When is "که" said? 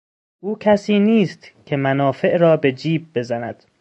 1.65-1.75